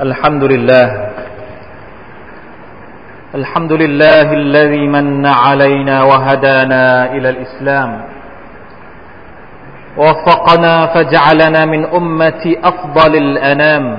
[0.00, 1.08] الحمد لله.
[3.34, 8.02] الحمد لله الذي من علينا وهدانا إلى الإسلام.
[9.96, 13.98] ووفقنا فجعلنا من أمة أفضل الأنام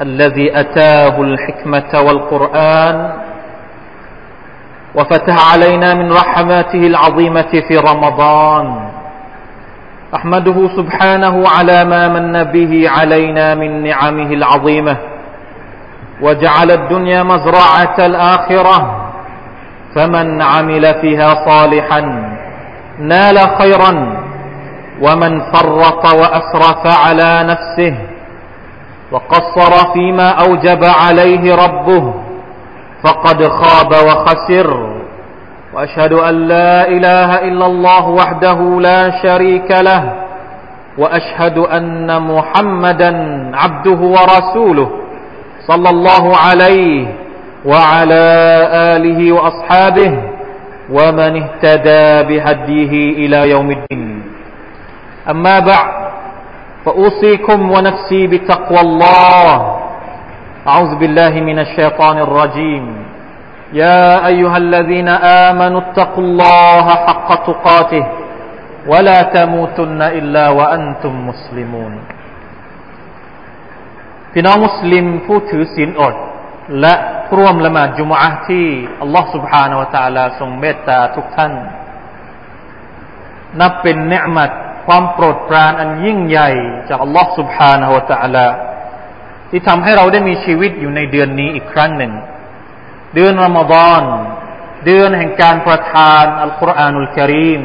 [0.00, 3.12] الذي أتاه الحكمة والقرآن.
[4.94, 8.89] وفتح علينا من رحماته العظيمة في رمضان.
[10.14, 14.96] أحمده سبحانه على ما من به علينا من نعمه العظيمة.
[16.22, 19.06] وجعل الدنيا مزرعة الآخرة.
[19.94, 22.00] فمن عمل فيها صالحا
[22.98, 24.20] نال خيرا.
[25.02, 27.98] ومن فرط وأسرف على نفسه
[29.12, 32.14] وقصر فيما أوجب عليه ربه
[33.04, 34.89] فقد خاب وخسر.
[35.74, 40.12] وأشهد أن لا إله إلا الله وحده لا شريك له
[40.98, 43.10] وأشهد أن محمدا
[43.56, 44.90] عبده ورسوله
[45.66, 47.06] صلى الله عليه
[47.64, 48.26] وعلى
[48.96, 50.12] آله وأصحابه
[50.90, 52.92] ومن اهتدى بهديه
[53.26, 54.22] إلى يوم الدين.
[55.30, 55.90] أما بعد
[56.84, 59.76] فأوصيكم ونفسي بتقوى الله.
[60.66, 63.09] أعوذ بالله من الشيطان الرجيم.
[63.73, 65.09] يا أيها الذين
[65.47, 68.05] آمنوا اتقوا الله حق تقاته
[68.87, 71.93] ولا تموتن إلا وأنتم مسلمون
[74.37, 76.15] พี่น้องมุสลิมผู้ถือศีลอด
[76.81, 76.93] และ
[77.37, 78.67] ร่วมละหมาดจุมอะที่
[79.01, 81.53] อัลลอฮฺ سبحانه และ تعالى ทรงเมตตาทุกท่าน
[83.61, 84.51] นับเป็นเนืมัด
[84.85, 86.49] ความโปรดปรานอันยิ่งใหญ่
[86.89, 88.47] จากอัลลอฮฺ سبحانه และ تعالى
[89.49, 92.11] ที่ทำให้เราได้มีชีวิตอยู่ในเดือนนี้อีกครั้งหนึ่ง
[93.15, 94.03] เดือนรอมฎอน
[94.85, 97.61] เดือนแห่งการประทานอัลกุรอานุลกิริม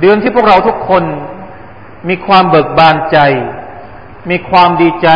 [0.00, 1.04] เดือนที่พวกเราทุกคน
[2.08, 3.18] มีความเบิกบานใจ
[4.30, 5.08] มีความดีใจ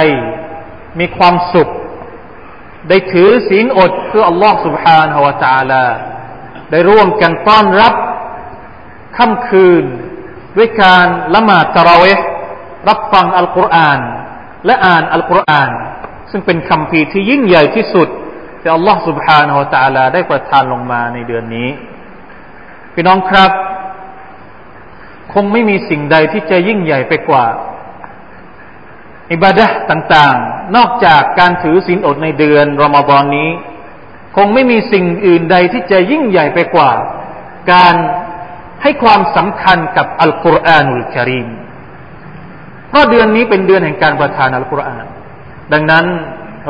[1.01, 1.69] มีความสุข
[2.89, 5.85] ได้ถือศีลอดเพื่ออัลลอฮ์ سبحانه และ تعالى
[6.71, 7.95] ได้ร่วมกันต้อนรับ
[9.17, 9.85] ค่ำคืน
[10.57, 12.29] ด้วยการละหมาดตะราเวห์
[12.89, 14.01] รับฟังอัลกุรอาน
[14.67, 15.71] และอ่านอัลกุรอาน
[16.31, 18.09] ซึ่งเป็นคำพีที่ยิ่งใหญ่ที่สุด
[18.61, 21.69] ที่อัลลอฮ์ سبحانه และ تعالى ได้ประทานลงมาในเดือนนี้
[22.95, 23.51] พี่น้องครับ
[25.33, 27.47] คงไม่มีสิ่งใดที่จะยิ่งใหญ่ไปกว่า
[29.33, 33.51] อิบาดะต่างๆ นอกจากการถือศีลอดในเดือนรอมฎอนนี้
[34.37, 36.91] คงไม่มีสิ่งอื่นใดที่จะยิ่งใหญ่ไปกว่า
[37.73, 37.95] การ
[38.83, 41.49] ให้ความสำคัญกับอัลกุรอานุลกิริม
[42.89, 45.05] เพราะเดือนนี้เป็นเดือนแห่งการประทานอัลกุรอาน
[45.73, 46.05] ดังนั้น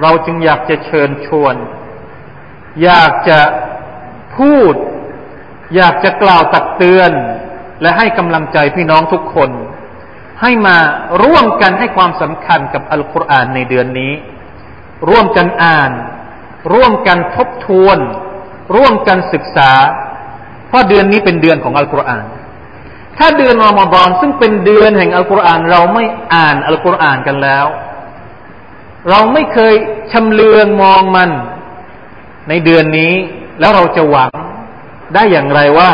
[0.02, 1.54] เราจึงอยากจะเชิญชวน
[2.83, 3.39] อยากจะ
[4.37, 4.73] พูด
[5.75, 7.11] อยากจะกล่าวตักเตือน
[7.81, 9.49] และให้กำลังใจพี่น้องทุกคน
[10.41, 10.77] ให้มา
[11.23, 14.13] ร่วมกันให้ความสำคัญกับอัลกุรอานในเดือนนี้
[15.09, 15.91] ร่วมกันอ่าน
[16.73, 17.97] ร่วมกันทบทวน
[18.75, 19.71] ร่วมกันศึกษา
[20.67, 22.25] เพราะเดือนนี้เป็นเดือนของอัลกุรอาน
[23.17, 26.03] ถ้าเดือนรอมฎอนซึ่งเป็นเดือนแห่งอัลกุรอานเราไม่
[26.33, 27.65] อ่านอัลกุรอานกันแล้ว
[29.09, 29.73] เราไม่เคย
[30.11, 31.29] ชำเลืองมองมัน
[32.49, 33.13] ในเดือนนี้
[33.59, 34.31] แล้วเราจะหวัง
[35.15, 35.91] ได้อย่างไรว่า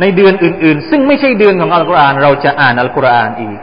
[0.00, 3.58] ในเดือนอื่น ๆ ซึ่งไม่ใช่เดือนของอัลกุรอานเราจะอ่านอัลกุรอานอีก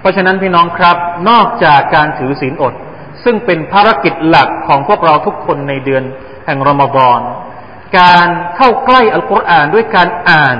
[0.00, 0.96] เพราะฉะนั้นพี่น้องครับ
[1.30, 2.74] นอกจากการถือศีลอด
[3.24, 6.02] ซึ่งเป็นภารกิจหลักของพวกเราทุกคนในเดือน
[6.46, 7.20] แห่งรอมฎอน
[7.98, 10.56] การเข้าใกล้อัลกุรอานด้วยการอ่าน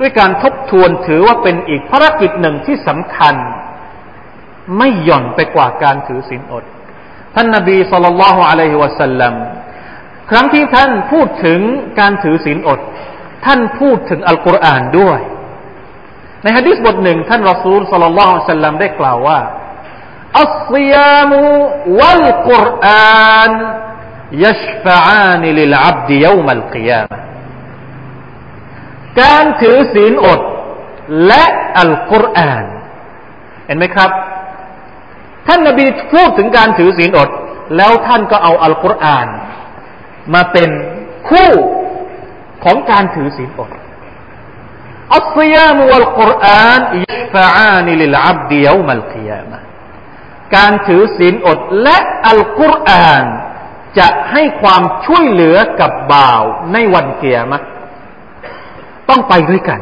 [0.00, 3.34] ด้วยการทบทวนถือว่าเป็นอีกภารกิจหนึ่งที่สำคัญ
[4.78, 6.64] ไม่หย่อนไปกว่าการถือศีลอด
[7.34, 9.34] ท่านนบีสุลต่านละฮ์อะลัยฮิวะสัลลัม
[10.32, 11.60] ครั้งที่ท่านพูดถึง
[12.00, 12.80] การถือศีลอด
[13.46, 15.20] ท่านพูดถึงอัลกุรอานด้วย
[16.42, 19.40] ในฮะดิษบทหนึ่ง ท่านรอซูลสลลัลลอฮุสัลลัมได้กล่าวว่า
[20.40, 21.42] อัลซิยามุ
[22.00, 23.52] วัลกุรอาน
[24.44, 27.08] ยัชฟะอานิลิลอับดิยมัลกิยาม
[29.20, 30.40] การถือศีลอด
[31.26, 31.44] และ
[31.80, 32.64] อัลกุรอาน
[33.66, 34.10] เห็นไหมครับ
[35.46, 37.30] ท่านนบีพูดถึงการถือศีลอด
[37.76, 39.26] แล้วท่านก็เอาอัลกุรอาน
[40.34, 40.70] มาเป็น
[41.28, 41.50] คู่
[42.64, 43.70] ของการถือศีลอด
[45.14, 46.80] อัลซิยามวัลกุรอาน
[47.10, 49.58] ยัฟะอานิลิลอับดิยมัลกิยามะ
[50.56, 53.24] การถือศีลอดและอัลกุรอาน
[53.98, 56.42] จะให้ความช่วยเหลือกับบ่าว
[56.72, 57.60] ในวันเกียรมะ
[59.08, 59.80] ต้องไปด้วยกัน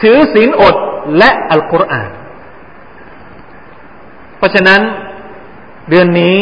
[0.00, 0.76] ถือศีลอด
[1.18, 2.10] และอัลกุรอาน
[4.36, 4.80] เพราะฉะนั้น
[5.90, 6.36] เดือนนี้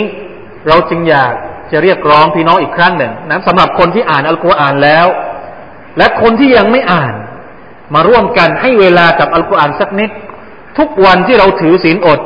[0.69, 1.35] เราจึงอยาก
[1.73, 5.07] จะเรียกร้องพี่น้องอีกครั้งหนึ่งนะสำหรับคนที่อ่านอัลกุรอานแล้ว
[5.99, 7.15] และคนที่ยังไม่อ่าน
[7.95, 10.11] มาร่วมกันให้เวลากับอัลกุรอานสักนิด
[10.79, 12.21] ทุกวันที่เราถือศีลอด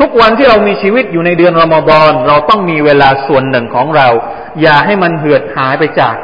[0.00, 4.08] ทุกวันที่เรามีชีวิตอยู่ในเดือนรอมฎอนเราต้องมีเวลาส่วนหนึ่งของเรา
[4.62, 6.16] อย่าให้มันเหือดหายไปจาก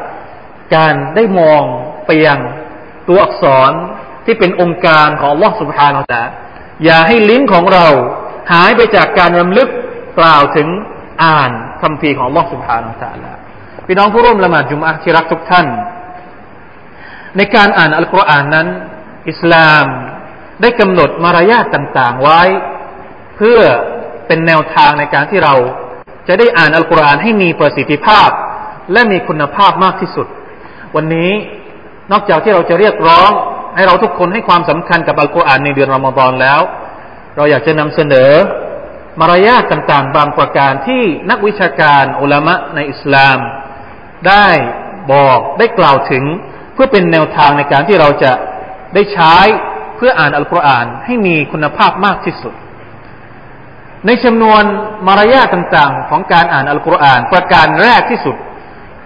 [0.75, 1.63] การได้มอง
[2.07, 2.41] ไปยัง
[3.09, 3.73] ตัวอักษร
[4.25, 6.23] ที่เป็นองค์การของลอสุภาโนตะ
[6.85, 7.87] อย่าให้ลิ้นของเรา
[8.53, 9.69] หายไปจากการรำลึก
[10.19, 10.69] กล่าวถึง
[11.25, 11.51] อ่าน
[11.83, 13.39] คำพีของลอสุภาโนตะแล้ว
[13.87, 15.67] พี่น้องผู้ร่วมละหมาดจุมอะที่รักทุกท่าน
[17.37, 18.69] ในการอ่านอัลกุรอานนั้น
[19.31, 19.87] อิสลาม
[20.61, 22.41] ได้กำหนดมารยาทต่างๆ ไว้
[23.37, 23.59] เพื่อ
[24.27, 25.55] เป็นแนวทางในการที่เรา
[26.29, 28.31] จะได้อ่านอัลกุรอานให้มีประสิทธิภาพ
[28.93, 30.27] และมีคุณภาพมากที่สุด
[30.97, 31.31] วันนี้
[32.13, 33.31] นอกจากที่เราจะเรียกร้อง
[33.77, 36.61] ให้เราทุกคนให้ความสำคัญกับอัลกุรอานในเดือนรอมฎอนแล้ว
[37.37, 38.31] เราอยากจะนำเสนอ
[39.21, 43.39] มารยาทต่างๆ บางประการที่นักวิชาการอุลามะในอิสลาม
[44.29, 44.49] ได้
[45.13, 46.25] บอกได้กล่าวถึง
[46.75, 48.33] เพื่อเป็นแนวทางในการที่เราจะ
[48.95, 49.35] ได้ใช้
[49.97, 52.55] เพื่ออ่านอัลกุรอานให้มีคุณภาพมากที่สุด
[54.07, 54.63] ในจำนวน
[55.07, 58.37] มารยาทต่างๆ ของการอ่านอัลกุรอานประการแรกที่สุด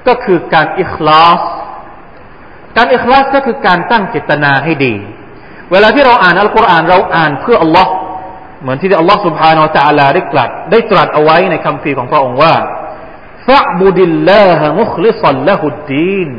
[0.06, 1.40] ก็คือการอิคลาส
[2.76, 4.94] การอิคลาสก็คือการตั้งเจตนาให้ดี
[5.72, 7.90] เวลาที่เราอ่านอัลกุรอานเราอ่านเพื่ออัลลอฮ์
[8.65, 12.53] เหมือนที่อัลลอฮ์ سبحانه และ تعالى ได้กลัดได้ตรัสเอาไว้ในคำพีของพระองค์ว่า
[13.47, 16.29] ฟะบุดิลลาฮมุคลิซัลละฮุดดีน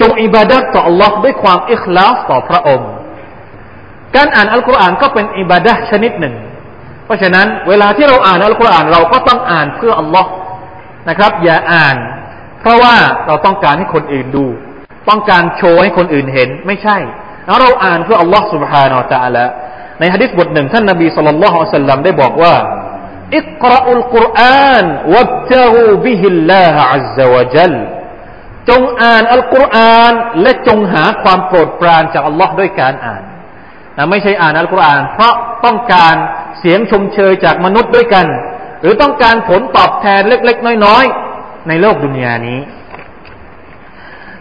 [0.00, 2.90] จงอิบาดัตต่อ Allah ด้วยความอิคลาสต่อพระองค์
[4.16, 6.34] การอ่านอัลกุรอานก็เป็นอิบาดะชนิดหนึ่ง
[7.04, 10.26] เพราะฉะนั้นเวลาที่เราอ่านอัลกุรอานเราก็ต้องอ่านเพื่อ Allah
[11.08, 11.96] นะครับ อย่าอ่าน
[12.60, 12.94] เพราะว่า
[13.26, 14.46] เราต้องการให้คนอื่นดู
[15.08, 16.96] ต้องการโชว์ให้คนอื่นเห็น ไม่ใช่
[17.46, 19.44] แล้วเราอ่านเพื่อ Allah سبحانه และ تعالى
[19.99, 22.55] ในฮะดิษบทหนึ่งท่านนบีสุลต่านละฮ์อัลลัมได้บอกว่า
[23.37, 24.85] อิกราอุลกุรอาน
[25.15, 27.73] วับตะรูบิฮิลลาฮะอัลลอฮวะจัล
[28.69, 33.23] จงอ่านอัลกุรอานและจงหาความโปรดปรานจากอัลลอฮ์ด้วยการอ่าน
[33.97, 35.33] นะไม่ใช่อ่านอัลกุรอาน เพราะ
[35.65, 36.15] ต้องการ
[36.59, 38.25] เสียงชมเชยจากมนุษย์ด้วยกัน
[38.81, 41.05] หรือต้องการผลตอบแทนเล็ก ๆ น้อย
[41.37, 42.59] ๆ ในโลกดุนยานี้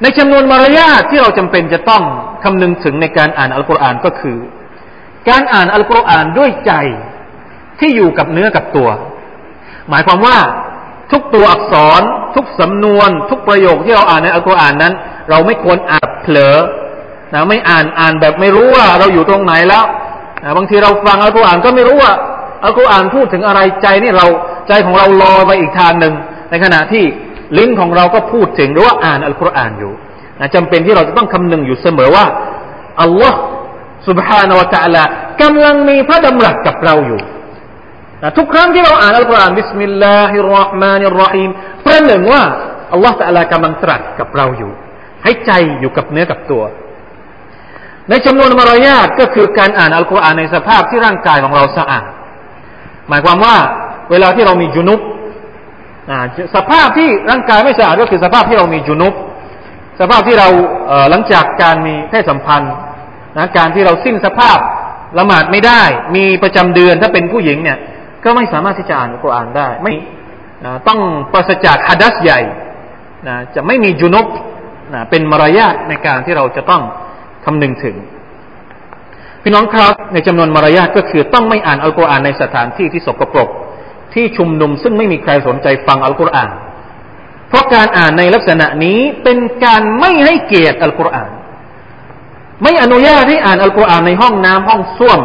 [0.03, 2.03] ในจำนวนมารยาทที่เราจำเป็นจะต้อง
[2.45, 4.37] คำนึงถึงในการอ่านอัลกุรอานก็คือ
[5.29, 6.73] การอ่านอัลกุรอานด้วยใจ
[7.81, 8.89] ที่อยู่กับเนื้อกับตัว
[9.91, 10.37] หมายความว่า
[11.13, 12.03] ทุกตัวอักษร
[12.35, 14.93] ทุกสำนวน ทุกประโยคที่เราอ่านในอัลกุรอานนั้น
[15.31, 16.57] เราไม่ควรอ่านเผลอ
[17.35, 19.85] นะไม่อ่านอ่านแบบไม่รู้ว่าเราอยู่ตรงไหนแล้ว
[20.43, 22.13] นะบางทีเราฟังอัลกุรอานก็ไม่รู้ว่า
[22.65, 24.27] อัลกุรอานพูดถึงอะไรใจนี่เรา
[24.69, 26.15] ใจของเราลอยไปอีกทางหนึ่ง
[26.51, 27.05] ในขณะที่
[27.59, 29.93] ลิ้นของเราก็พูดถึงหรือว่าอ่านอัลกุรอานอยู่
[30.41, 32.25] นะจำเป็นที่เราจะต้องคำนึงอยู่เสมอว่า
[33.03, 33.39] อัลลอฮ์
[34.07, 35.03] سبحانه وتعالى
[35.43, 37.21] กำลังมีพระดำรัสกับเราอยู่
[38.23, 41.51] นะทุกครั้งที่เราอ่านอัลกุรอานبسم الله الرحمن الرحيم
[41.85, 42.43] ประหนึ่งว่า
[42.93, 44.73] อัลลอฮฺตะลากำลังตรัสกับเราอยู่
[45.25, 45.51] ให้ใจ
[45.81, 46.63] อยู่กับเนื้อกับตัว
[48.11, 52.05] ในจำนวนมารยาทก็คือการอ่านอัลกุรอานในสภาพที่ร่างกายของเราสะอาด
[53.09, 53.57] หมายความว่า
[54.11, 55.01] เวลาที่เรามีจุนุบ
[56.55, 59.13] สภาพที่ร่างกายไม่สะอาดก็คือสภาพที่เรามีจุนุบ
[60.01, 60.49] สภาพที่เรา
[61.11, 62.73] หลังจากการมีเพศสัมพันธ์
[63.39, 64.59] นะการที่เราสิ้นสภาพ
[65.19, 65.83] ละหมาดไม่ได้
[66.17, 67.79] มีประจำเดือนถ้าเป็นผู้หญิงเนี่ย
[68.25, 69.95] ก็ไม่สามารถที่จะอ่านอัลกุรอานได้ ไม่
[70.65, 71.01] นะต้อง
[71.33, 72.41] ปราศจากฮัดัสใหญ่
[73.29, 74.27] นะจะไม่มีจุนบ
[74.95, 76.83] นะเป็นมารยาทในการที่เราจะต้อง
[77.45, 77.97] คำนึงถึง
[79.43, 83.49] พี่น้องครับในจำนวนมารยาทก็คือต้องไม่อ่านอัลกุรอานในสถานที่ที่สกปรก
[84.15, 86.51] ที่ชุมนุมซึ่งไม่มีใครสนใจฟังอัลกุรอาน
[87.49, 91.31] เพราะการอ่านในลักษณะนี้เป็นการไม่ให้เกียรติอัลกุรอาน
[92.64, 95.22] ไม่อนุญาตให้อ่านอัลกุรอานในห้องน้ำห้องส้วม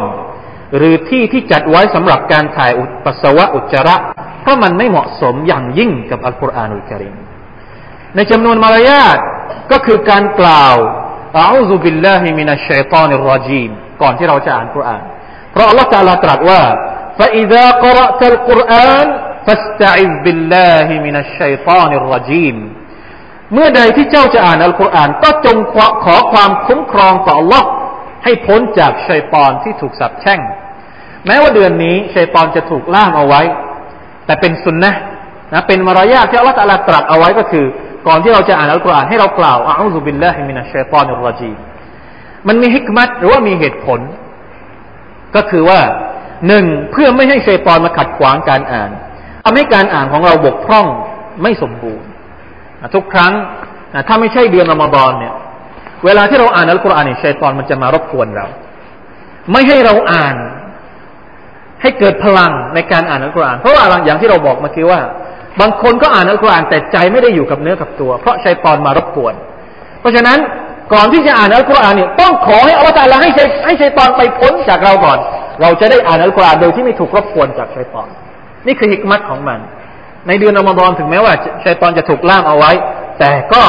[0.76, 2.70] หรือที่ที่จัดไว้สำหรับการถ่าย
[3.04, 3.96] ปัสสาวะอุจจาระ
[4.42, 7.14] เพราะมันไม่เหมาะสมอย่างยิ่งกับอัลกุรอานอุลกิริม
[8.14, 9.18] ในจำนวนมารยาท
[9.72, 10.76] ก็คือการกล่าว
[11.38, 13.70] อาอูซุบิลลาฮิมินัชชัยตานิรรจีม
[14.02, 15.02] ก่อนที่เราจะอ่านกุรอาน
[15.52, 16.62] เพราะอัลลอฮฺตาลาตรัสว่า
[17.18, 19.06] فإذا قرأت القرآن
[19.46, 22.56] فاستعذ بالله من الشيطان الرجيم
[23.53, 25.57] เมื่อใดที่เจ้าจะอ่านอัลกุรอานก็จง
[26.03, 27.63] ขอความคุ้มครองต่อ Allah
[28.23, 30.39] ให้พ้นจากชัยปอนที่ถูกสับแช่ง
[31.25, 33.41] แม้ว่าเดือนนี้ชัยปอนจะถูกล่ามเอาไว้
[34.25, 34.91] แต่เป็นสุนนะ
[35.53, 36.61] นะเป็นมารยาทที่อัลลอฮฺต
[36.93, 37.65] รัสเอาไว้ก็คือ
[38.07, 41.51] ก่อนที่เราจะอ่านอัลกุรอานให้เรากล่าวอาอุบิลลาฮิมินัชชัยตอนรจี
[42.47, 43.99] มันมีฮิกมัตหรือว่ามีเหตุผล
[45.35, 45.79] ก็คือว่า
[46.47, 48.91] หนึ่งเพื่อไม่ให้ชัยปอนมาขัดขวางการอ่าน
[49.43, 50.85] ทำให้การอ่านของเราบกพร่อง
[51.41, 52.05] ไม่สมบูรณ์
[52.95, 53.33] ทุกครั้ง
[54.07, 55.33] ถ้าไม่ใช่เดือนอมฎอนเนี่ย
[56.05, 58.47] เวลาที่เราอ่านอัลกุรอานเนี่ยชัยตอนมันจะมารบกวนเรา
[59.51, 60.35] ไม่ให้เราอ่าน
[61.81, 65.01] ให้เกิดพลังในการอ่านอัลกุรอาน เพราะว่าอย่างที่เราบอกเมื่อกี้ว่า
[65.59, 69.33] บางคนก็อ่านอัลกุรอานแต่ใจไม่ได้อยู่กับเนื้อกับตัว เพราะชัยตอนมารบกวน
[69.99, 70.39] เพราะฉะนั้น
[70.93, 75.17] ก่อนที่จะอ่านอัลกุรอานเนี่ยต้องขอให้อัลลอฮฺให้ชัยให้ชัยตอนไปพ้นจากเราก่อน
[75.61, 78.07] เราจะได้อ่านอัลกุรอานโดยที่ไม่ถูกรบกวนจากชัยตอน
[78.67, 79.59] นี่คือฮิกมัตของมัน
[80.27, 81.33] ในเดือนอมฎอนถึงแม้ว่า
[81.65, 82.71] ชัยตอนจะถูกล่ามเอาไว้
[83.19, 83.63] แต่ก็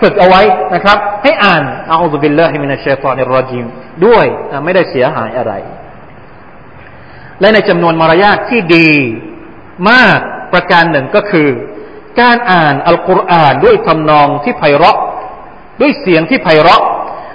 [0.00, 0.42] ฝึกเอาไว้
[0.74, 3.64] นะครับ ให้อ่านอัลลอฮฺบิลลาฮิมินัชชัยตอนิรรจิม
[4.06, 4.26] ด้วย
[4.64, 5.52] ไม่ได้เสียหายอะไร
[7.40, 8.90] และในจำนวนมารยาทที่ดี
[9.90, 10.18] มาก
[10.52, 11.48] ประการหนึ่งก็คือ
[12.20, 14.98] การอ่านอัลกุรอานด้วยทำนองที่ไพเราะ
[15.80, 16.82] ด้วยเสียงที่ไพเราะ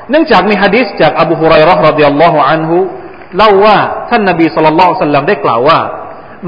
[0.10, 2.78] เนื่องจากมีฮะดิษจากอบูฮุไรร์รดิยัลลอฮุอันฮุ
[3.38, 3.78] เล่าว่า
[4.10, 5.80] ท่านนบีสุลต่านสัลลัมได้กล่าวว่า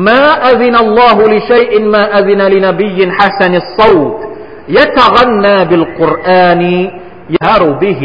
[0.09, 4.19] ما أذن الله لشيء ما أذن لنبي حسن الصوت
[4.69, 6.63] يتغنى بالقرآن
[7.37, 8.03] يهر به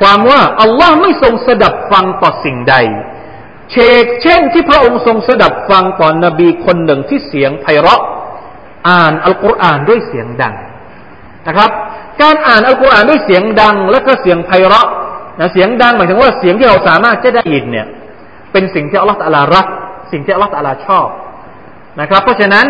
[0.00, 2.76] ความว่าอัลลอฮ์ไม่ทรงสดับฟังต่อสิ่งใด
[3.72, 8.02] เชกเช่นที่พระองค์ทรงสดับฟังต่อนนบีคนหนึ่งที่เสียงไพเราะ
[8.88, 10.54] อ่านอัลกุรอานด้วยเสียงดัง
[11.46, 11.70] นะครับ
[12.22, 14.88] การอ่านอัลกุรอานด้วยเสียงดัง และก็เสียงไพเราะ
[15.40, 17.86] นะเสียงดังหมายถึงว่าเสียงที่เราสามารถจะได้ยินเนี่ย
[18.52, 19.66] เป็นสิ่งที่อัลลอฮฺตะลารัก
[20.11, 21.07] สิ่งที่อัลลอฮฺตะลาชอบ
[21.99, 22.65] นะครับ เพราะฉะนั้น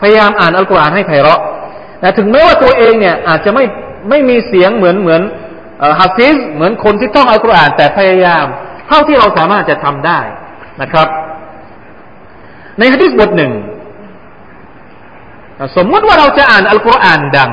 [0.00, 1.40] พยายามอ่านอัลกุรอานให้ไพเราะ
[2.00, 3.64] แต่ถึงแม้ว่าตัวเองเนี่ยอาจจะไม่
[4.08, 5.22] ไม่มีเสียงเหมือนเหมือน
[6.00, 8.44] ฮะซิสเหมือนคนที่ท่องอัลกุรอาน แต่พยายาม
[8.88, 10.20] เท่าที่เราสามารถจะทำได้
[10.82, 11.08] นะครับ
[12.78, 13.52] ในฮะดิษบทหนึ่ง
[15.76, 17.50] สมมติว่าเราจะอ่านอัลกุรอานดัง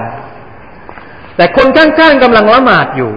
[1.36, 3.12] แต่คนข้างๆกำลังละหมาดอยู่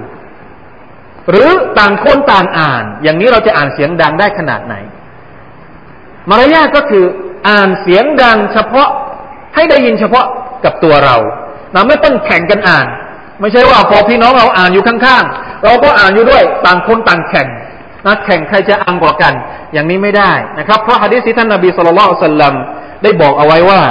[1.30, 1.48] หรือ
[1.78, 4.74] ต่างคนต่างอ่าน อย่างนี้เราจะอ่านเสียงดังได้ขนาดไหน
[6.29, 7.05] มารยาทก็คือ
[7.49, 8.89] อ่านเสียงดัง เฉพาะ
[9.55, 10.25] ให้ได้ยินเฉพาะ
[10.65, 11.17] กับตัวเรา
[11.73, 12.87] เราไม่ต้องแข่งกันอ่าน
[13.41, 17.47] ไม่ใช่ว่าพอพี่น้องเราอ่านอยู่ข้างๆ เราก็อ่านอยู่ด้วย ต่างคนต่างแข่ง
[18.05, 19.33] นะแข่งใครจะอังกว่ากัน
[19.73, 22.53] อย่างนี้ไม่ได้นะครับ เพราะฮะดีษที่ท่านนบีสุลต่านสัลลัม
[23.03, 23.81] ได้บอกเอาไว้ว่า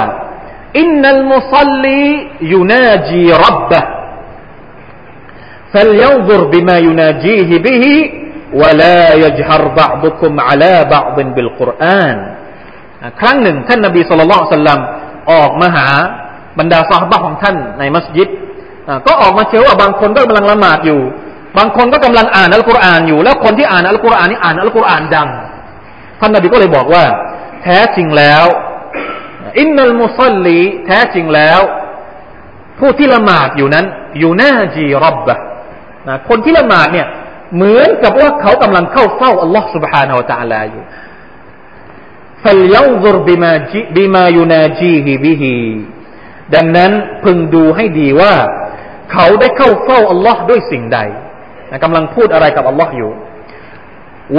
[0.79, 2.03] อินนัลมุซัลลี
[2.53, 3.81] ยูนาจีรับบะ
[5.73, 7.83] فلينظر بما يناجيه به
[8.61, 12.17] ولا يجهر بعضكم على بعض بالقرآن
[13.19, 14.79] ครั้งหนึ่งท่านนบีสุลต่านสัลลัม
[15.31, 15.87] ออกมาหา
[16.59, 18.29] บรรดาซาฮบะของท่านในมัสยิด
[19.07, 21.01] ก็ออกมาเชื่อว่าบางคนก็กำลังละหมาดอยู่
[21.57, 25.29] บางคนก็กำลังอ่านอัลกุรอานอยู่ แล้วคนที่อ่านอัลกุรอานนี่อ่านอัลกุรอานดัง
[26.19, 27.03] ท่านนบีก็เลยบอกว่า
[27.63, 28.45] แท้จริงแล้ว
[29.59, 31.59] อินนัลมุซัลลีแท้จริงแล้ว
[32.79, 33.85] ผู้ที่ละหมาดอยู่นั้น
[34.19, 35.37] อยู่หน้าจีรับบะ
[36.07, 37.07] นะคนที่ละหมาดเนี่ย
[37.55, 40.83] เหมือนกับว่าเขากำลังเข้าเฝ้าอัลลอฮ์ سبحانه และ تعالى อยู่
[42.43, 43.51] فلينظر بما
[43.97, 45.43] بما يناجيه به
[46.55, 46.91] ดังนั้น
[47.23, 48.33] พึงดูให้ดีว่า
[49.11, 50.99] เขาได้เข้าเฝ้าอัลลอฮ์ด้วยสิ่งใด
[51.71, 53.11] นะกำลังพูดอะไรกับอัลลอฮ์อยู่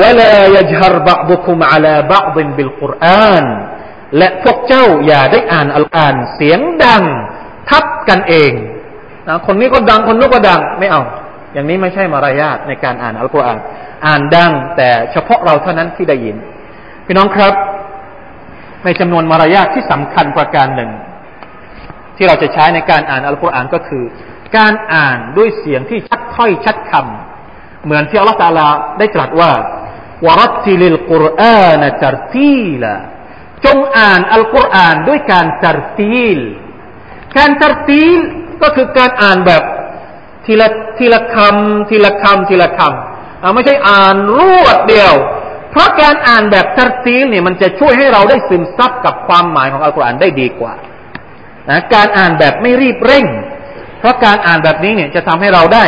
[0.00, 3.44] ولا يجهر بعضكم على بعض بالقرآن
[4.18, 7.04] และพวกเจ้าอย่าได้อ่านอัลกุรอานเสียงดัง
[7.70, 8.52] ทับกันเอง
[9.28, 11.02] นะคนนี้ก็ดังคนนู้นก็ดังไม่เอา
[11.53, 13.57] อย่างนี้ไม่ใช่มารยาทในการอ่านอัลกุรอาน
[14.05, 16.35] อ่านดัง แต่เฉพาะเราเท่านั้นที่ได้ยิน
[17.05, 17.53] พี่น้องครับ
[18.83, 20.91] ในจำนวนมารยาทที่สำคัญประการหนึ่ง
[22.17, 24.03] ที่เราจะใช้ในการอ่านอัลกุรอานก็คือ
[24.57, 28.67] การอ่านด้วยเสียงที่ชัดถ้อยชัดคำเหมือนที่อัลลอฮฺตาลา
[28.99, 29.51] ได้ตรัสว่า
[30.25, 32.83] วรัติลิลกุรอานตรตีล
[33.65, 36.39] จงอ่านอัลกุรอานด้วยการตรตีล
[37.37, 38.19] การตรตีล
[38.61, 39.63] ก็คือการอ่านแบบ
[40.47, 45.13] ทีละทีละคำทีละคำทีละคำไม่ใช่อ่านรวดเดียว
[45.71, 50.73] เพราะการอ่านแบบตรตีลเนี่ยมันจะช่วยให้เราได้ซึมซับกับความหมายของอัลกุรอานได้ดีกว่า
[51.69, 53.25] นะการอ่านแบบไม่รีบเร่ง
[53.99, 55.85] เพราะการอ่านแบบนี้เนี่ยจะทำให้เราได้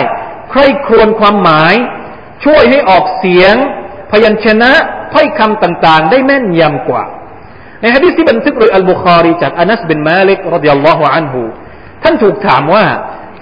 [0.49, 1.73] ใคร่ครวญความหมาย
[2.45, 3.55] ช่วยให้ออกเสียง
[4.11, 4.71] พยัญชนะ
[5.13, 7.03] ถ้อยคำต่างๆ ได้แม่นยำกว่า
[7.81, 11.41] ในฮะดีษที่บันทึกโดยอัลบุคารีจากอานัสบินมาลิกرضي الله عنه
[12.03, 12.85] ท่านถูกถามว่า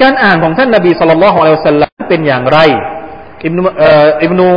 [0.02, 2.60] การอ่านของท่านนบีصلى الله عليه وسلمเป็นอย่างไร
[3.46, 3.62] อิบนุ
[4.24, 4.48] อิบนุ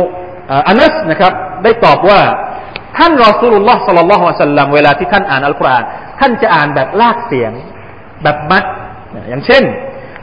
[0.67, 1.33] อานัสนะครับ
[1.63, 2.21] ได้ตอบว่า
[2.97, 5.83] ท่านรอสูลุลลอฮ์صلى الله عليه وسلمเวลาที่ท่านอ่านอัลกุรอาน
[6.19, 7.51] ท่านจะอ่านแบบลากเสียง
[8.23, 8.63] แบบ مد
[9.29, 9.63] อย่างเช่น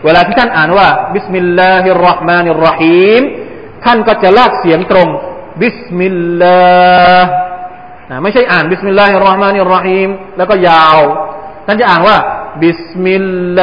[0.04, 3.22] เวลาที่ท่านอ่านว่า بسم الله الرحمن الرحيم
[3.84, 5.08] ท่านก็จะลากเสียงตรง
[5.62, 7.28] بسم الله
[8.22, 10.98] ไม่ใช่อ่าน بسم الله الرحمن الرحيم แล้วก็ยาว
[11.66, 12.16] ท่านจะอ่านว่า
[12.62, 13.60] بسم الله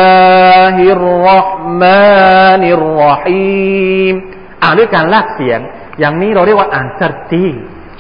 [0.59, 4.15] الرحمن الرحيم
[4.63, 5.59] อ่านด้วยการลากเสียง
[5.99, 7.45] อย่างนี้เราเรียกว่าอ่าน ترتيل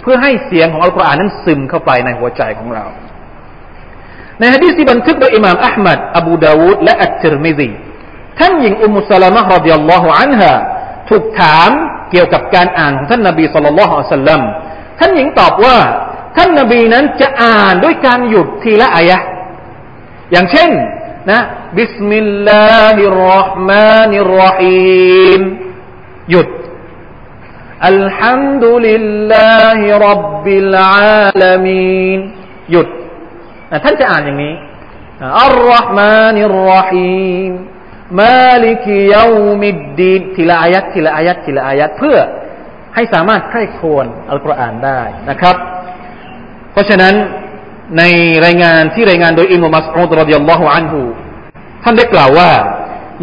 [0.01, 2.85] เพื่อให้เสียงของอัลกุรอานนั้นซึมเข้าไปในหัวใจของเรา
[4.39, 7.69] ในฮะดีษที่บันทึกโดยอิหม่ามอะห์มัดอบูดาวูดและอัตติรมิซี
[8.39, 10.51] ท่านหญิงอุมุสลามะرضي الله عنها
[11.09, 11.69] ถูกถาม
[12.11, 14.41] เกี่ยวกับการอ่านของท่านนบีصلى الله عليه وسلم
[14.99, 15.77] ท่านหญิงตอบว่า
[16.37, 19.17] ท่านนบีนั้นจะอ่านด้วยการหยุดทีละอายะ
[20.31, 20.71] อย่างเช่น
[21.31, 21.39] นะ
[21.77, 25.41] بسم الله الرحمن الرحيمีม
[26.31, 26.49] หยุด
[27.87, 32.19] อัลฮัมดุลิลลาฮิรับบิลอาลามีน
[32.71, 32.87] หยุด
[33.83, 34.55] ท่านจะอ่านอย่างนี้
[35.41, 37.51] อัลลอฮ์มานิรรหีม
[38.21, 39.27] มาลิกิยา
[39.61, 42.17] มิดดีนทีละอายัดทีละอายัดทีละอายัดเพื่อ
[42.95, 45.55] ให้สามารถใคร่ครวญอัลกุรอานได้นะครับ
[46.71, 47.13] เพราะฉะนั้น
[47.97, 48.03] ใน
[48.45, 51.01] รายงานที่รายงานโดยอิมมัสอุดรดิยัลลอฮุอันฮู
[51.83, 52.51] ท่านได้กล่าวว่า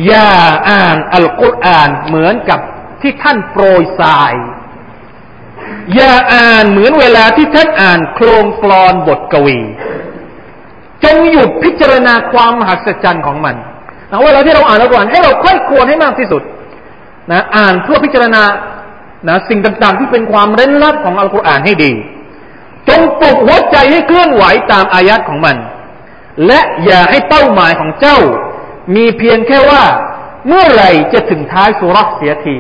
[0.07, 0.31] อย่า
[0.71, 2.61] อ่านอัลกุรอานเหมือนกับ
[3.03, 4.35] ที่ท่านโปรยทราย
[5.95, 9.59] อย่าอ่านเหมือนเวลาที่ท่านอ่านโครงกลอนบทกวี
[11.05, 13.57] จงหยุดพิจารณาความมหัศจรรย์ของมัน
[14.11, 16.43] นะเวลาที่เราอ่านอัลกุรอานให้เราค่อยควรให้มากที่สุด
[17.31, 18.43] นะอ่านเพื่อพิจารณา
[19.29, 21.93] นะสิ่งต่างๆ ที่เป็นความเร้นลับของอัลกุรอานให้ดี
[22.89, 25.57] จงปลุกหัวใจให้เคลื่อนไหวตามอายัดของมัน
[26.47, 28.19] และอย่าให้เป้าหมายของเจ้า
[28.97, 29.83] มีเพียงแค่ว่า
[30.49, 32.57] เมื่อไหร่จะถึงท้ายสุรษเสียที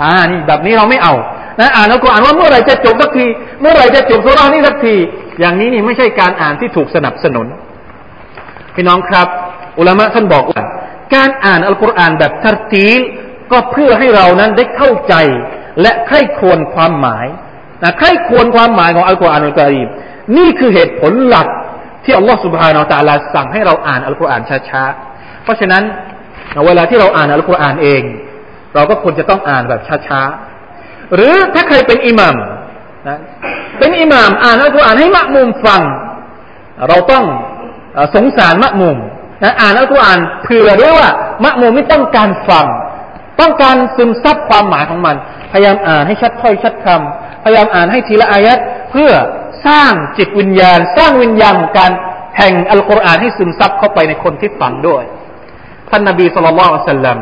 [0.00, 1.14] อ่านี่แบบนี้เราไม่เอา
[1.60, 3.26] นะอ่านอัลกุรอานว่าเมื่อไหร่จะจบสักที
[3.60, 4.94] เมื่อไหร่จะจบสุรานี้สักที
[5.40, 7.46] อย่างนี้นี่ไม่ใช่การอ่านที่ถูกสนับสนุน
[8.74, 9.28] พี่น้องครับ
[9.78, 10.62] อุลามะท่านบอกว่า
[11.14, 13.00] การอ่านอัลกุรอานแบบทัรตีล
[13.52, 15.14] ก็เพื่อให้เรานั้นได้เข้าใจ
[15.80, 17.26] และใคร่ควรความหมาย
[17.82, 19.76] นะใครควรความหมายของอัลกุรอานอัลกุรอาน
[20.36, 21.48] นี่คือเหตุผลหลัก
[22.04, 25.82] ที่อัลลอฮฺสุบฮานาอัลตะลาสั่งให้เราอ่านอัลกุรอานช้าๆ เพราะฉะนั้น
[26.66, 28.02] เวลาที่เราอ่านอัลกุรอานเอง
[28.74, 32.36] เราก็ควรจะต้องอ่านแบบช้าๆ หรือถ้าใครเป็นอิหมัม
[33.08, 33.18] นะ
[33.78, 35.82] เป็นอิหมัมอ่านอัลกุรอานให้มะมุมฟัง
[36.88, 37.24] เราต้อง
[38.14, 38.96] สงสารมะมุม
[39.42, 41.10] นะอ่านอัลกุรอานเผื่อด้วยว่า
[41.44, 42.66] มะมุมไม่ต้องการฟัง
[43.40, 45.16] ต้องการซึมซับความหมายของมัน
[45.52, 48.58] พยายามอ่านให้ชัดถ้อยชัดคำ พยายามอ่านให้ทีละอายัด
[48.90, 49.10] เพื่อ
[49.66, 51.92] สร้างจิตวิญญาณ สร้างวิญญาณการ
[52.38, 55.02] แห่งอัลกุรอานให้ซึมซับเข้าไปในคนที่ฟังด้วย
[55.90, 57.18] ท่านนบีสุลต่านสัลลัม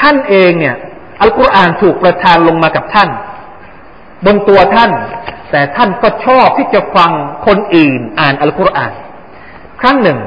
[0.00, 0.76] ท่านเองเนี่ย
[1.22, 3.08] อัลกุรอานถูกประทานลงมากับท่าน
[4.26, 4.90] บนตัวท่าน
[5.50, 7.10] แต่ท่านก็ชอบที่จะฟัง
[7.46, 8.92] คนอื่นอ่านอัลกุรอาน
[9.80, 10.18] ครั้งหนึ่ง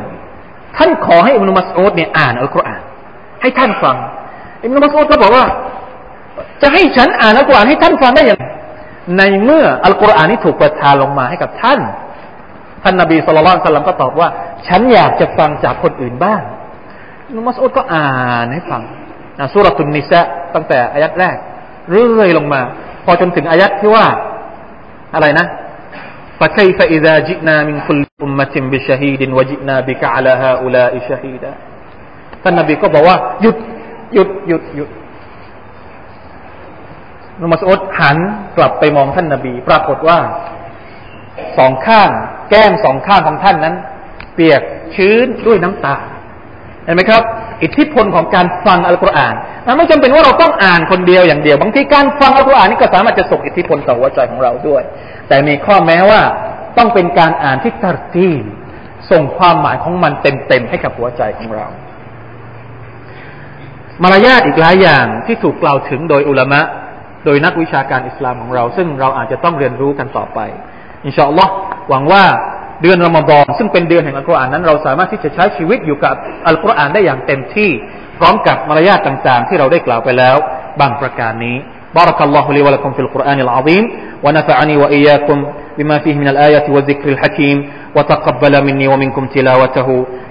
[0.78, 2.82] ท่านขอให้อิมนุมัสอุดเนี่ยอ่านอัลกุรอาน
[3.42, 3.96] ให้ท่านฟัง
[4.64, 5.46] อิมนุมัสอุดก็บอกว่า
[6.62, 8.40] จะให้ฉันอ่านอัลกุรอานให้ท่านฟังได้อย่าง
[9.19, 11.81] ในเมื่ออัลกุรอานนี้ถูกประทานลงมาให้กับท่าน
[12.83, 14.29] ท่านนบีสุลต่านสัลลัมก็ตอบว่า
[14.69, 16.41] ฉันอยากจะฟังจากคนอื่นบ้าง
[17.37, 18.83] นุมัสอุดก็อ่านให้ฟัง
[19.39, 20.21] นะสุรตุนนิสะ
[20.55, 21.37] ตั้งแต่อายัดแรก
[21.91, 22.61] เรื่อยลงมา
[23.05, 24.07] พอจนถึงอายัดที่ว่า
[25.15, 25.47] อะไรนะ
[26.41, 31.53] فكيف إذا جئنا من كل أمة بشهيد وجئنا بك على هؤلاء شهيدا
[32.43, 33.57] ท่านนบีก็บอกว่าหยุด
[34.15, 34.89] หยุดหยุดหยุด
[37.42, 38.18] นุมัสอุดหัน
[38.58, 40.20] กลับไปมองท่านนาบี ปรากฏว่า
[41.58, 42.10] สองข้าง
[42.50, 43.76] แก้มสองข้างของท่านนั้น
[44.34, 44.62] เปียก
[44.96, 45.96] ชื้นด้วยน้ำตา
[46.84, 47.22] เห็นไหมครับ
[47.64, 54.84] อิทธิพลของการฟังอัลกุรอานนไม่จำเป็นว่าเราต้องอ่านคนเดียวอย่างเดียว บางทีการฟังอัลกุรอานนี่ก็สามารถจะส่งอิทธิพลต่อหัวใจของเราด้วย
[55.28, 56.22] แต่มีข้อแม้ว่า
[56.78, 58.30] ต้องเป็นการอ่านที่ตัดที
[59.12, 61.68] ส่งความหมายของมันเต็มๆให้กับหัวใจของเรา
[64.04, 66.62] มารยาทอีกหลายอย่างที่ถูกกล่าวถึงโดยอุลามะ
[67.25, 70.39] โดยนักวิชาการอิสลามของเรา ซึ่งเราอาจจะต้องเรียนรู้กันต่อไป
[71.07, 71.53] อินชาอัลลอฮ์
[71.91, 72.25] หวังว่า
[72.83, 76.15] เดือนรอมฎอนซึ่งเป็นเดือนแห่งอัลกุรอานนั้น เราสามารถที่จะใช้ชีวิตอยู่กับ
[76.47, 77.71] อัลกุรอานได้อย่างเต็มที่
[78.19, 80.37] พร้อมกับมารยาทต่างๆ ที่เราได้กล่าวไปแล้ว
[80.81, 81.57] บางประการนี้
[81.99, 83.85] بارك الله لي ولكم في القرآن العظيم
[84.25, 85.39] ونفعني وإياكم
[85.79, 87.59] بما فيه من الآية والذكر الحكيم
[87.97, 89.89] وتقبل مني ومنكم تلاوته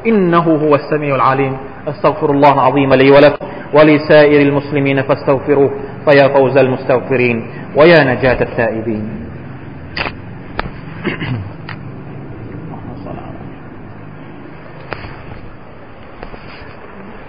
[0.07, 1.53] إنه هو السميع العليم
[1.88, 5.70] أستغفر الله العظيم لي ولكم ولسائر المسلمين فاستغفروه
[6.08, 9.24] فيا فوز المستغفرين ويا نجاة التائبين.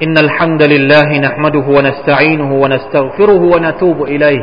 [0.03, 4.39] إن الحمد لله نحمده ونستعينه ونستغفره ونتوب إليه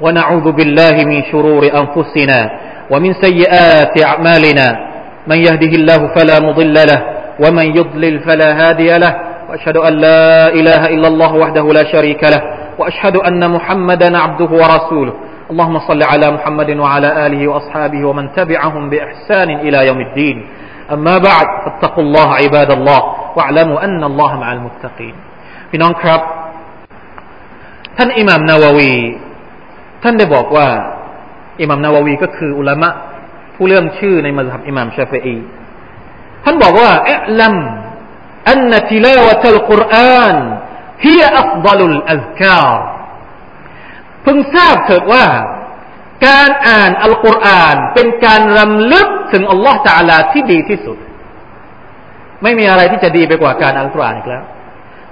[0.00, 2.50] ونعوذ بالله من شرور أنفسنا
[2.90, 4.88] ومن سيئات أعمالنا.
[5.26, 7.00] من يهده الله فلا مضل له
[7.46, 9.27] ومن يضلل فلا هادي له.
[9.48, 12.42] وأشهد أن لا إله إلا الله وحده لا شريك له
[12.78, 15.14] وأشهد أن محمدا عبده ورسوله.
[15.50, 20.46] اللهم صل على محمد وعلى آله وأصحابه ومن تبعهم بإحسان إلى يوم الدين.
[20.92, 23.00] أما بعد فاتقوا الله عباد الله
[23.36, 25.14] واعلموا أن الله مع المتقين.
[25.70, 26.20] في نونكرب
[37.08, 37.87] اعلم
[38.49, 40.35] อันนติลาวะตัลกุรอาน
[41.05, 42.67] ฮียอัฟดัลุลอัลกา
[44.25, 45.25] พึงทราบเถิดว่า
[46.27, 50.97] การอ่านอัลกุรอานเป็นการรำลึกถึงอัลลอฮฺตาลาที่ดีที่สุด
[52.43, 54.43] ไม่มีอะไรที่จะดีไปกว่าการอ่านอัลกุรอานอีกแล้ว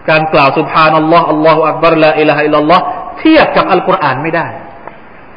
[0.10, 2.84] การกล่าวสุบฮานัลลอฮ์อัลลอฮฺอักบารละอิลาฮะอิลลัลลอฮ์
[3.20, 4.48] เทียบกับอัลกุรอานไม่ได้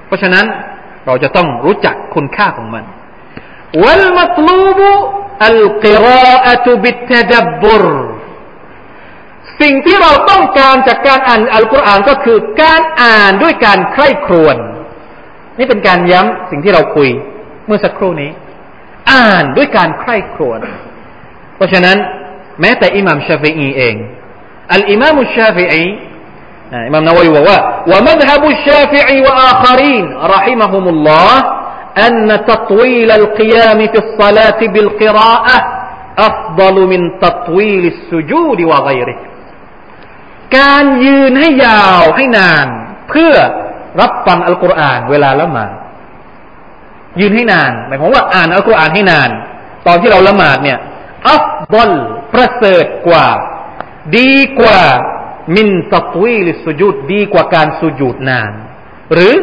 [0.06, 0.44] เพราะฉะนั้น
[1.06, 2.84] เราจะต้องรู้จักคุณค่าของมัน
[3.82, 4.80] والمطلوب
[5.50, 7.84] القراءة بالتدبر
[9.60, 14.56] สิ่งที่เราต้องการจากการอ่านอัลกุรอานก็คือการอ่านด้วยการใคร่ครวญ
[15.58, 17.08] นี่เป็นการย้ำสิ่งที่เราคุย
[17.66, 18.30] เมื่อสักครู่นี้
[19.12, 20.60] อ่านด้วยการใคร่ครวญ
[21.56, 21.96] เพราะฉะนั้น
[22.60, 23.96] แม้แต่อิหม่ามชาฟีอีเอง
[24.72, 25.84] อัลอิมามชาฟีอี
[26.87, 27.58] อิหม่ามนาววีบอกว่า
[27.92, 31.30] ومذهب الشافعي وآخرين رحمهم الله
[32.06, 35.56] أن تطويل القيام في الصلاة بالقراءة
[36.18, 39.18] أفضل من تطويل السجود وغيره
[40.58, 42.66] การยืนให้ยาวให้นาน
[43.08, 43.32] เพื่อ
[44.00, 45.72] รับฟังอัลกุรอานเวลาละหมาด
[47.20, 49.30] ยืนให้นานหมายความว่าอ่านอัลกุรอานให้นาน
[49.87, 50.78] ตอนที่เราละหมาดเนี่ย
[51.30, 51.92] อัฟบอล
[52.32, 53.28] ประเสริฐกว่า
[54.16, 54.82] ดีกว่า
[55.56, 58.52] มินตตวีลิสุญูดดีกว่าการสุญูดนาน
[59.14, 59.34] หรือ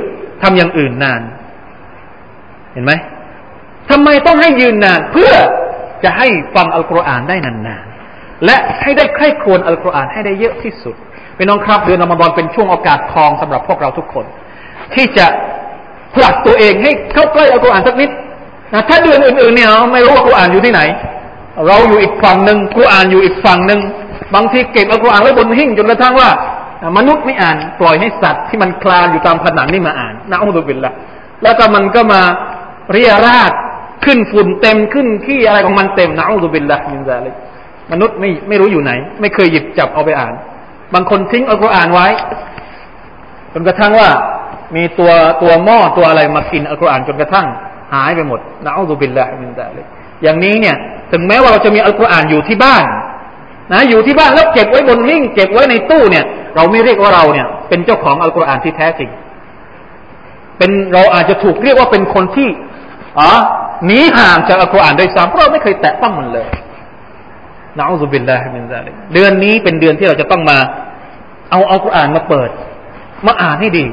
[0.41, 1.21] ทำอย่างอื่นนาน
[2.76, 2.92] เห็นไหม
[3.90, 5.32] ทำไมต้องให้ยืนนานเพื่อ
[6.04, 10.96] จะให้ฟังอัลกุรอานได้นานๆและให้ได้ใคร่ครวญอัลกุรอานให้ได้เยอะที่สุด
[11.36, 14.24] เป็นน้องครับเดือนอมฎอนเป็นช่วงโอกาสทองสำหรับพวกเราทุกคน
[14.94, 15.26] ที่จะ
[16.14, 18.10] ผลักตัวเองให้เข้าใกล้อัลกุรอานสักนิด
[18.72, 20.80] นะถ้าเดือนอื่นๆเนี่ยไม่รู้ว่ากุรอานอยู่ที่ไหน
[21.66, 23.80] เราอยู่อีกฝั่งหนึ่งกุรอานอยู่อีกฝั่งหนึ่ง
[24.34, 26.30] บางทีเก็บอัลกุรอานไว้บนหิ้งจนกระทั่งว่า
[26.96, 30.92] มนุษย์ไม่อ่านปล่อยให้สัตว์ที่มันคลานอยู่ตามผนังนี่มาอ่านนะอุบิลละ
[31.42, 32.22] แล้วก็มันก็มา
[32.92, 33.52] เรียราด
[34.04, 37.34] ขึ้นฝุ่นเต็มขึ้นขี้อะไรของมันเต็มนะอุบิลละยินซาเลย
[37.92, 40.34] มนุษย์ไม่ไม่รู้อยู่ไหน ไม่เคยหยิบจับเอาไปอ่าน
[40.94, 42.08] บางคนทิ้งอัลกุรอานไว้
[43.52, 44.08] จนกระทั่งว่า
[44.76, 45.10] มีตัว
[45.42, 47.46] ตัวหม้อตัวอะไรมากินอัลกุรอานจนกระทั่ง
[47.94, 49.86] หายไปหมดนะอุบิลละมินซาเลย
[50.22, 50.76] อย่างนี้เนี่ย
[51.12, 52.84] ถึงแม้ว่าเราจะมีอัลกุรอานอยู่ที่บ้าน
[53.72, 56.24] นะอยู่ที่บ้านแล้วเก็บไว้บนหิ้งเก็บไว้ในตู้เนี่ย
[56.56, 59.10] เราไม่เรียกว่าเราเนี่ย เป็นเจ้าของอัลกุรอานที่แท้จริง
[60.58, 62.48] เป็นเราอาจจะถูกเรียกว่าเป็นคนที่
[63.19, 63.29] อ๋อ
[63.85, 66.47] หนีห่างจากอัลกุรอานโดยซ้ำเพราะเราไม่เคยแตะต้องมันเลย
[67.77, 70.57] นะอัลลอฮฺบิลลาฮิมินซาลิกเดือนนี้เป็นเดือนที่เราจะต้องมา
[71.51, 72.49] เอาอัลกุรอานมาเปิด
[73.27, 73.85] มาอ่านให้ดี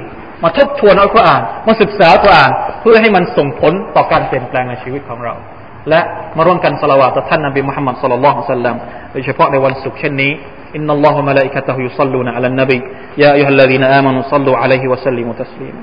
[0.42, 5.34] มาทบทวนอัลกุรอาน มาศึกษาอัลกุรอาน เพื่อให้มันส่งผลต่อการเปลี่ยนแปลงในชีวิตของเรา
[5.88, 6.00] และ
[6.36, 8.76] มาร่วมกันสละวาต่อท่านนบีมุฮัมมัดสุลลัลลอฮุซัลลัม
[9.12, 10.32] โดยเฉพาะในวันศุกร์เช่นนี้
[10.76, 12.80] إن الله وملائكته يصلون على النبي
[13.22, 15.82] يا أيها الذين آمنوا صلوا عليه وسلموا تسليما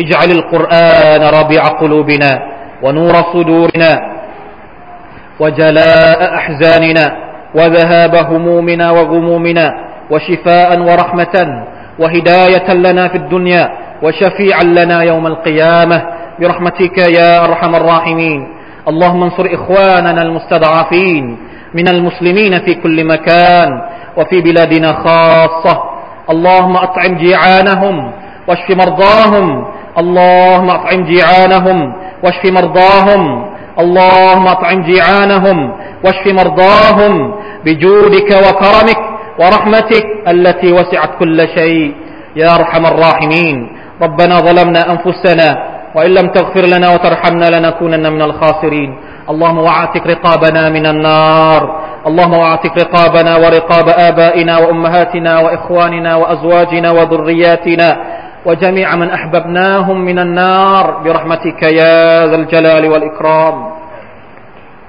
[0.00, 2.30] اجعل القرآن ربيع قلوبنا
[2.82, 3.92] ونور صدورنا
[5.40, 7.16] وجلاء أحزاننا
[7.54, 9.66] وذهاب همومنا وغمومنا
[10.10, 11.64] وشفاء ورحمة
[11.98, 16.02] وهداية لنا في الدنيا وشفيعا لنا يوم القيامة
[16.40, 18.48] برحمتك يا أرحم الراحمين.
[18.88, 21.36] اللهم انصر إخواننا المستضعفين
[21.74, 23.70] من المسلمين في كل مكان
[24.16, 25.82] وفي بلادنا خاصة.
[26.30, 28.12] اللهم أطعم جيعانهم
[28.48, 29.64] واشف مرضاهم
[29.98, 31.78] اللهم أطعم جيعانهم
[32.24, 33.22] واشف مرضاهم.
[33.78, 35.72] اللهم أطعم جيعانهم
[36.04, 39.00] واشف مرضاهم بجودك وكرمك
[39.40, 41.94] ورحمتك التي وسعت كل شيء.
[42.36, 43.56] يا أرحم الراحمين.
[44.02, 45.48] ربنا ظلمنا أنفسنا
[45.94, 48.90] وإن لم تغفر لنا وترحمنا لنكونن من الخاسرين.
[49.30, 51.80] اللهم واعتق رقابنا من النار.
[52.06, 57.96] اللهم واعتق رقابنا ورقاب آبائنا وأمهاتنا وإخواننا وأزواجنا وذرياتنا
[58.46, 63.70] وجميع من أحببناهم من النار برحمتك يا ذا الجلال والإكرام.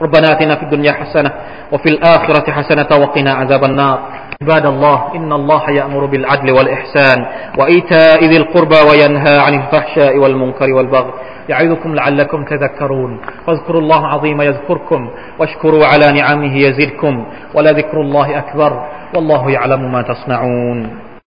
[0.01, 1.31] ربنا آتنا في الدنيا حسنة
[1.71, 3.99] وفي الآخرة حسنة وقنا عذاب النار.
[4.41, 7.25] عباد الله إن الله يأمر بالعدل والإحسان
[7.57, 11.13] وإيتاء ذي القربى وينهى عن الفحشاء والمنكر والبغي.
[11.49, 13.19] يعظكم لعلكم تذكرون.
[13.47, 15.09] فاذكروا الله عظيم يذكركم
[15.39, 17.25] واشكروا على نعمه يزدكم.
[17.55, 18.85] ولذكر الله أكبر.
[19.15, 21.10] والله يعلم ما تصنعون.